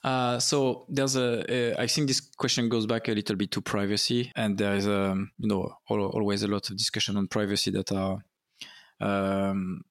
[0.05, 3.61] Uh, so there's a, uh, I think this question goes back a little bit to
[3.61, 7.71] privacy, and there is, um, you know, al- always a lot of discussion on privacy
[7.71, 8.25] that are,
[9.01, 9.83] um,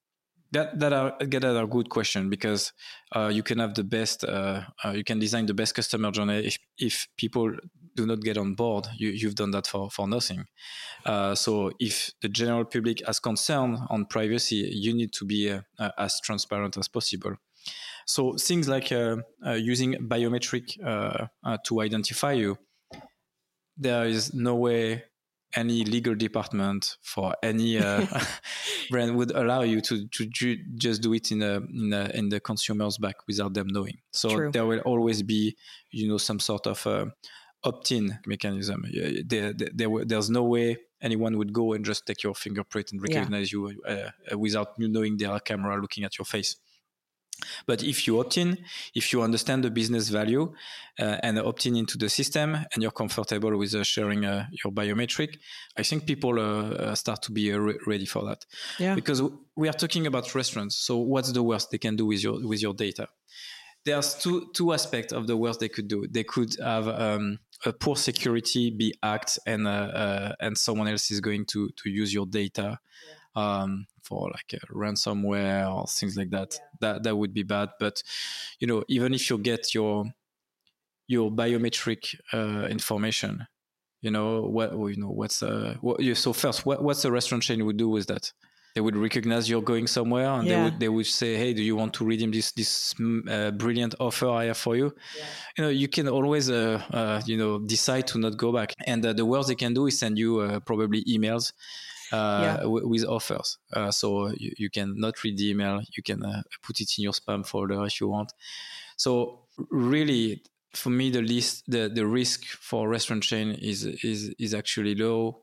[0.51, 2.73] that that are that are a good question because
[3.15, 6.45] uh, you can have the best, uh, uh, you can design the best customer journey
[6.45, 7.55] if if people
[7.95, 10.45] do not get on board, you, you've done that for for nothing.
[11.05, 15.89] Uh, so if the general public has concern on privacy, you need to be uh,
[15.97, 17.35] as transparent as possible.
[18.05, 22.57] So things like uh, uh, using biometric uh, uh, to identify you,
[23.77, 25.03] there is no way
[25.53, 28.05] any legal department for any uh,
[28.89, 32.29] brand would allow you to, to ju- just do it in a, in a, in
[32.29, 33.97] the consumer's back without them knowing.
[34.11, 34.51] So True.
[34.51, 35.57] there will always be,
[35.91, 37.05] you know, some sort of uh,
[37.63, 38.85] opt-in mechanism.
[39.25, 43.01] There, there, there, there's no way anyone would go and just take your fingerprint and
[43.05, 43.19] Yeah.
[43.19, 46.55] recognize you uh, uh, without you knowing there are camera looking at your face.
[47.65, 48.57] But if you opt in,
[48.95, 50.53] if you understand the business value
[50.99, 54.71] uh, and opt in into the system and you're comfortable with uh, sharing uh, your
[54.73, 55.37] biometric,
[55.77, 58.45] I think people uh, uh, start to be uh, re- ready for that.
[58.79, 58.95] Yeah.
[58.95, 60.77] Because w- we are talking about restaurants.
[60.77, 63.07] So what's the worst they can do with your with your data?
[63.83, 66.07] There's two two aspects of the worst they could do.
[66.09, 71.11] They could have um, a poor security be hacked and uh, uh, and someone else
[71.11, 72.79] is going to to use your data
[73.35, 76.59] um, for like a ransomware or things like that.
[76.79, 77.69] That that would be bad.
[77.79, 78.03] But
[78.59, 80.05] you know, even if you get your
[81.07, 83.47] your biometric uh, information,
[84.01, 87.43] you know what you know what's uh, what, you, so first what, what's the restaurant
[87.43, 88.31] chain would do with that?
[88.73, 91.75] They would recognize you're going somewhere, and they would they would say, "Hey, do you
[91.75, 94.93] want to redeem this this mm, uh, brilliant offer I have for you?"
[95.57, 99.05] You know, you can always uh, uh, you know decide to not go back, and
[99.05, 101.53] uh, the worst they can do is send you uh, probably emails uh,
[102.11, 102.57] Yeah.
[102.57, 103.57] w- with offers.
[103.73, 105.81] Uh, so you, you can not read the email.
[105.95, 108.33] You can uh, put it in your spam folder if you want.
[108.97, 110.43] So really,
[110.73, 115.41] for me, the least the, the risk for restaurant chain is is is actually low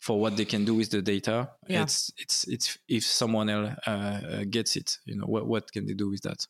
[0.00, 1.50] for what they can do with the data.
[1.68, 1.82] Yeah.
[1.82, 5.86] It's it's it's if someone else uh, uh, gets it, you know, what what can
[5.86, 6.46] they do with that?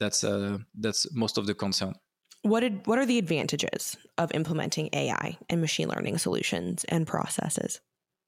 [0.00, 1.94] That's uh, that's most of the concern.
[2.42, 7.80] What did what are the advantages of implementing AI and machine learning solutions and processes?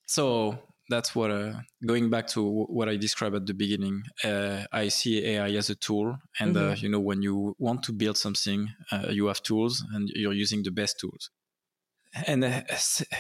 [0.07, 1.53] So that's what uh,
[1.87, 4.03] going back to what I described at the beginning.
[4.25, 7.93] Uh, I see AI as a tool, and uh, you know when you want to
[7.93, 11.31] build something, uh, you have tools, and you're using the best tools.
[12.27, 12.63] And uh,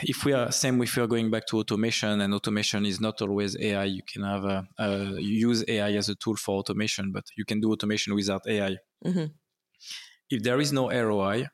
[0.02, 3.20] if we are same, if we are going back to automation, and automation is not
[3.20, 7.24] always AI, you can have a, uh, use AI as a tool for automation, but
[7.36, 8.76] you can do automation without AI.
[9.04, 9.32] Mhm.
[10.30, 11.48] If there is no ROI,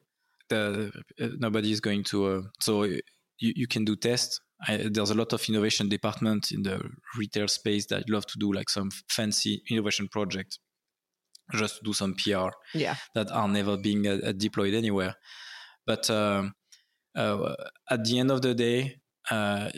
[0.49, 2.27] the, uh, nobody is going to.
[2.27, 3.03] Uh, so you,
[3.39, 4.41] you can do tests.
[4.67, 6.81] I, there's a lot of innovation department in the
[7.19, 10.59] retail space that love to do like some fancy innovation project,
[11.55, 12.97] just to do some PR Yeah.
[13.15, 15.15] that are never being uh, deployed anywhere.
[15.87, 16.55] But um,
[17.17, 17.55] uh,
[17.91, 18.97] at the end of the day,
[19.31, 19.71] uh,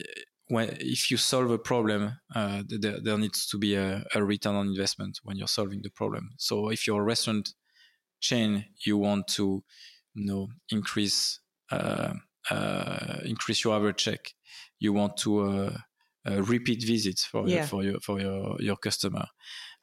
[0.49, 4.55] when if you solve a problem, uh, there, there needs to be a, a return
[4.55, 6.31] on investment when you're solving the problem.
[6.39, 7.53] So if you're a restaurant
[8.21, 9.65] chain, you want to,
[10.15, 11.41] you know, increase
[11.73, 12.13] uh, uh,
[12.51, 14.35] Uh, increase your average check.
[14.79, 15.77] You want to uh,
[16.29, 17.57] uh, repeat visits for Yeah.
[17.57, 19.27] your, for your for your your customer.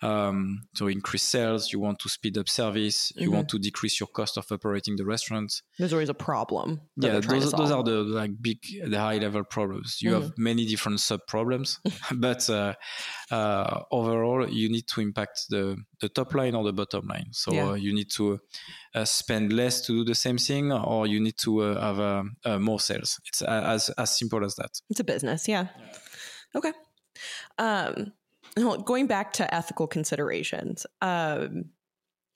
[0.01, 3.13] Um, to increase sales, you want to speed up service.
[3.15, 3.33] You Mhm.
[3.33, 5.61] want to decrease your cost of operating the restaurant.
[5.79, 6.81] There's always a problem.
[6.97, 10.01] Yeah, we're trying to those, those are the like big, the high level problems.
[10.01, 11.79] You have many different sub problems,
[12.11, 12.73] but uh,
[13.31, 17.27] uh, overall, you need to impact the the top line or the bottom line.
[17.31, 17.69] So Yeah.
[17.69, 18.39] uh, you need to
[18.93, 22.23] uh, spend less to do the same thing, or you need to uh, have uh,
[22.43, 23.19] uh, more sales.
[23.27, 24.71] It's as as simple as that.
[24.89, 25.67] It's a business, yeah.
[26.55, 26.73] Okay.
[27.57, 28.13] Um,
[28.85, 31.65] going back to ethical considerations, um,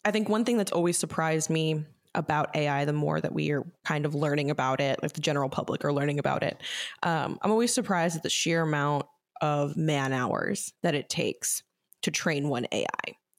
[0.05, 3.63] I think one thing that's always surprised me about AI, the more that we are
[3.85, 6.61] kind of learning about it, like the general public are learning about it,
[7.03, 9.05] um, I'm always surprised at the sheer amount
[9.41, 11.63] of man hours that it takes
[12.01, 12.87] to train one AI.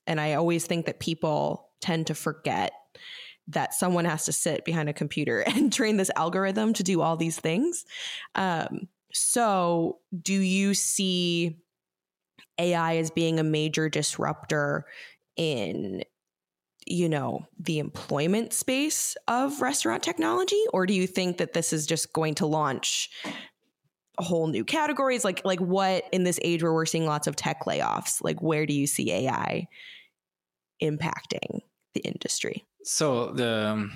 [0.06, 2.72] And I always think that people tend to forget
[3.48, 7.16] that someone has to sit behind a computer and train this algorithm to do all
[7.16, 7.84] these things.
[8.34, 11.56] Um, so, do you see
[12.58, 14.84] AI as being a major disruptor
[15.36, 16.02] in,
[16.86, 21.86] you know, the employment space of restaurant technology, or do you think that this is
[21.86, 23.10] just going to launch
[24.18, 25.24] a whole new categories?
[25.24, 28.22] Like, like what in this age where we're seeing lots of tech layoffs?
[28.22, 29.68] Like, where do you see AI
[30.82, 31.60] impacting
[31.94, 32.64] the industry?
[32.84, 33.92] So the um,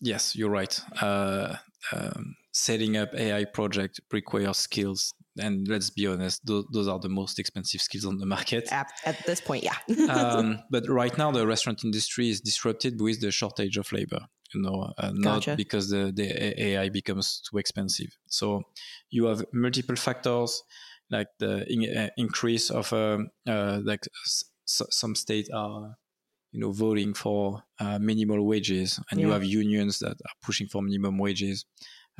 [0.00, 0.80] yes, you're right.
[1.00, 1.56] Uh,
[1.92, 7.08] um, setting up AI project requires skills, and let's be honest, those, those are the
[7.08, 8.68] most expensive skills on the market.
[8.72, 9.76] At, at this point, yeah.
[10.08, 14.20] um, but right now, the restaurant industry is disrupted with the shortage of labor.
[14.54, 15.56] You know, uh, not Gotcha.
[15.56, 18.08] because the, the AI becomes too expensive.
[18.28, 18.62] So
[19.10, 20.62] you have multiple factors,
[21.10, 25.96] like the in, uh, increase of um, uh, like s- some states are,
[26.52, 30.80] you know, voting for uh, minimal wages, and you have unions that are pushing for
[30.82, 31.66] minimum wages.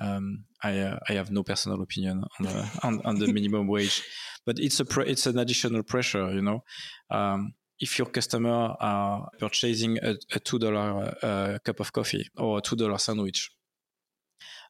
[0.00, 4.02] Um, I uh, I have no personal opinion on the on, on the minimum wage,
[4.46, 6.30] but it's a pre- it's an additional pressure.
[6.32, 6.64] You know,
[7.10, 12.58] um, if your customer are purchasing a, a two dollar uh, cup of coffee or
[12.58, 13.50] a two dollar sandwich,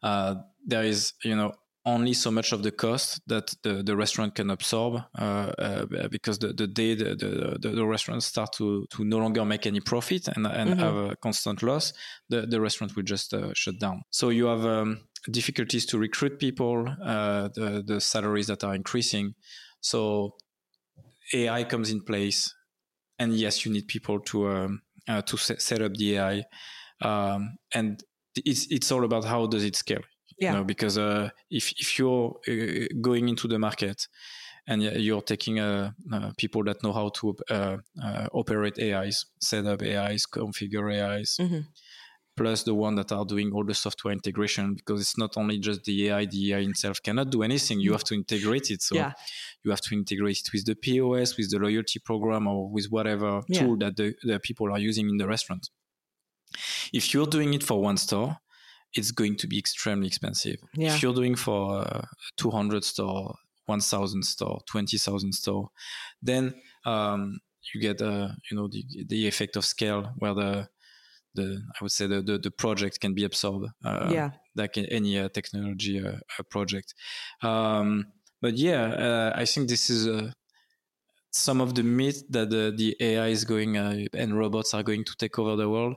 [0.03, 0.37] uh,
[0.67, 1.53] there is you know
[1.89, 6.39] only so much of the cost that the, the restaurant can absorb uh, uh, because
[6.39, 10.29] the, the day the, the, the, restaurants start to, to no longer make any profit
[10.29, 10.79] and, and Mhm.
[10.79, 11.93] have a constant loss,
[12.29, 14.03] the, the restaurant will just uh, shut down.
[14.11, 19.35] So you have um, difficulties to recruit people, uh, the, the salaries that are increasing.
[19.81, 20.35] So
[21.35, 22.53] AI comes in place,
[23.19, 26.43] and yes, you need people to um, uh, to set, set up the AI,
[27.03, 28.03] um, and
[28.35, 30.03] it's it's all about how does it scale.
[30.39, 30.53] Yeah.
[30.53, 34.07] You know, because uh, if if you're uh, going into the market
[34.69, 37.35] and you're taking uh, uh, people that know how to
[38.33, 41.65] operate AIs, set up AIs, configure AIs, Mhm.
[42.39, 45.85] Plus the one that are doing all the software integration, because it's not only just
[45.85, 46.25] the AI.
[46.27, 47.81] The AI itself cannot do anything.
[47.81, 48.83] You have to integrate it.
[48.83, 49.13] So Yeah.
[49.65, 53.43] you have to integrate it with the POS, with the loyalty program, or with whatever
[53.49, 53.61] Yeah.
[53.61, 55.71] tool that the, the people are using in the restaurant.
[56.93, 58.39] If you're doing it for one store,
[58.95, 60.57] it's going to be extremely expensive.
[60.75, 60.95] Yeah.
[60.95, 62.03] If you're doing for uh,
[62.37, 63.35] 200 store,
[63.67, 65.69] 1,000 store, 20,000 store,
[66.23, 66.55] then
[66.87, 67.41] um,
[67.75, 70.69] you get uh, you know the, the effect of scale where the
[71.35, 74.31] the I would say the the, the project can be absorbed uh, yeah.
[74.57, 76.17] like any uh, technology uh,
[76.51, 76.95] project.
[77.43, 78.07] Um,
[78.41, 80.31] but yeah, uh, I think this is uh,
[81.31, 85.05] some of the myth that the, the AI is going uh, and robots are going
[85.05, 85.97] to take over the world.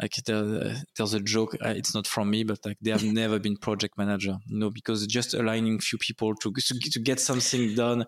[0.00, 1.54] Like there, there's a joke.
[1.64, 4.70] Uh, it's not from me, but like they have never been project manager, you know,
[4.70, 8.04] because just aligning few people to to, to get something done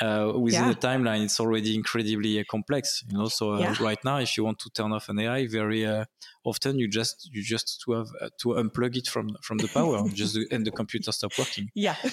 [0.00, 0.70] uh, within Yeah.
[0.70, 3.28] a timeline, it's already incredibly uh, complex, you know.
[3.28, 3.74] So uh, Yeah.
[3.80, 6.04] right now, if you want to turn off an AI, very uh,
[6.44, 10.04] often you just you just to have uh, to unplug it from from the power,
[10.12, 11.68] just and the computer stop working.
[11.74, 11.96] Yeah.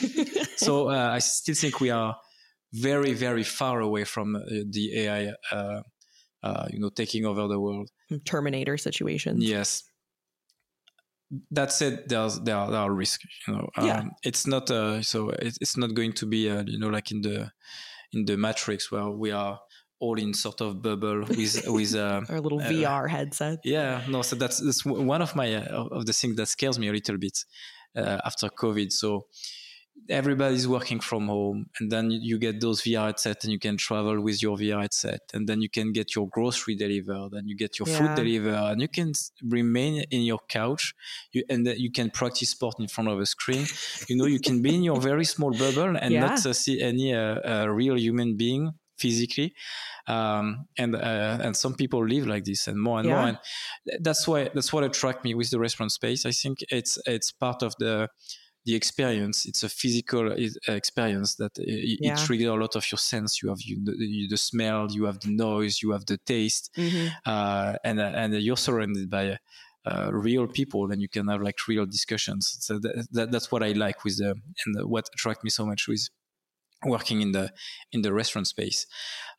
[0.56, 2.16] So uh, I still think we are
[2.74, 5.34] very very far away from uh, the AI,
[6.44, 7.90] uh, you know, taking over the world.
[8.26, 9.44] Terminator situations.
[9.44, 9.84] Yes.
[11.52, 13.24] That said, there's there are, there are risks.
[13.48, 14.00] You know, Yeah.
[14.00, 17.12] um, it's not uh, so it's, it's not going to be uh, you know like
[17.12, 17.52] in the
[18.14, 19.60] in the Matrix where we are
[20.00, 23.60] all in sort of bubble with with uh, Our little Uh, VR headset.
[23.64, 26.88] yeah no so that's that's one of my uh, of the things that scares me
[26.88, 27.38] a little bit
[27.96, 29.28] uh, after covid so
[30.10, 34.20] everybody's working from home and then you get those vr headset and you can travel
[34.22, 37.78] with your vr headset and then you can get your grocery delivered and you get
[37.80, 37.98] your Yeah.
[37.98, 39.14] food delivered and you can
[39.48, 40.94] remain in your couch
[41.32, 43.66] you and you can practice sport in front of a screen
[44.08, 46.20] you know you can be in your very small bubble and Yeah.
[46.20, 49.54] not uh, see any uh, uh, real human being physically
[50.08, 53.16] um, and uh, and some people live like this and more and Yeah.
[53.16, 53.38] more and
[54.02, 57.64] that's why that's what attracted me with the restaurant space i think it's it's part
[57.64, 58.10] of the
[58.70, 60.26] the experience it's a physical
[60.68, 62.10] experience that uh, it, Yeah.
[62.10, 65.20] it triggers a lot of your sense you have you, the, the smell you have
[65.22, 67.10] the noise you have the taste Mhm.
[67.26, 69.38] uh, and uh, and you're surrounded by
[69.90, 73.64] uh, real people and you can have like real discussions so that, that, that's what
[73.64, 74.32] i like with the
[74.66, 76.04] and what attracted me so much with
[76.86, 77.52] working in the
[77.92, 78.86] in the restaurant space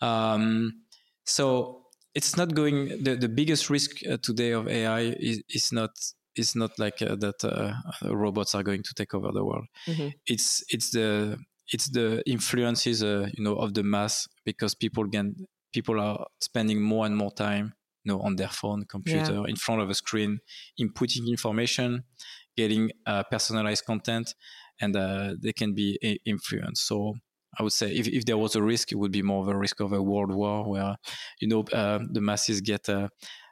[0.02, 0.82] um,
[1.24, 5.00] so it's not going the, the biggest risk uh, today of ai
[5.30, 5.90] is, is not
[6.36, 7.74] is not like uh, that uh,
[8.14, 9.66] robots are going to take over the world.
[9.86, 10.10] Mhm.
[10.26, 11.38] it's it's the
[11.72, 15.34] it's the influences uh, you know of the mass because people can
[15.72, 17.74] people are spending more and more time
[18.04, 20.40] you know on their phone computer in front of a screen
[20.80, 22.04] inputting information
[22.56, 24.34] getting uh, personalized content
[24.80, 26.86] and uh, they can be i- influenced.
[26.86, 27.14] So
[27.58, 29.56] i would say if, if there was a risk it would be more of a
[29.58, 30.94] risk of a world war where
[31.40, 33.08] you know uh, the masses get uh,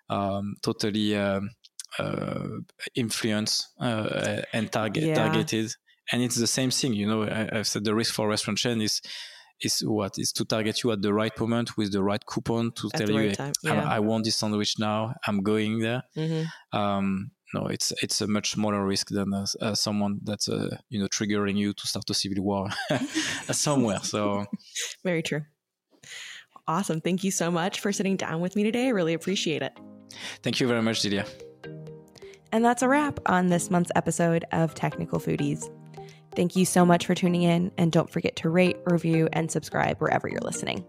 [0.09, 1.51] um, totally um,
[1.99, 2.49] uh,
[2.95, 5.15] influenced uh, and target Yeah.
[5.15, 5.73] targeted
[6.13, 8.81] and it's the same thing you know I, i've said the risk for restaurant chain
[8.81, 9.01] is
[9.61, 12.89] is what is to target you at the right moment with the right coupon to
[12.95, 13.53] At tell you right "Hey.
[13.71, 13.89] I- Yeah.
[13.97, 16.47] I, want this sandwich now i'm going there Mhm.
[16.73, 21.01] um, no it's it's a much smaller risk than uh, uh, someone that's uh, you
[21.01, 22.69] know triggering you to start a civil war
[23.51, 24.45] somewhere so
[25.05, 25.43] Very true.
[26.67, 27.01] Awesome.
[27.01, 28.87] Thank you so much for sitting down with me today.
[28.89, 29.73] I really appreciate it.
[30.43, 31.25] thank you very much Delia.
[32.53, 35.69] And that's a wrap on this month's episode of Technical Foodies.
[36.35, 39.99] Thank you so much for tuning in, and don't forget to rate, review, and subscribe
[39.99, 40.85] wherever you're listening.